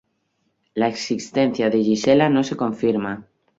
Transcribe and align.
La 0.73 0.87
existencia 0.87 1.69
de 1.69 1.83
Gisela 1.83 2.27
no 2.27 2.43
se 2.43 2.57
confirma. 2.57 3.27